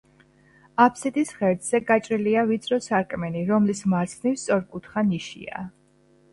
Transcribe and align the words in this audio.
აბსიდის 0.85 1.33
ღერძზე 1.41 1.81
გაჭრილია 1.91 2.47
ვიწრო 2.53 2.81
სარკმელი, 2.87 3.45
რომლის 3.53 3.85
მარცხნივ 3.95 4.43
სწორკუთხა 4.47 5.09
ნიშია. 5.15 5.67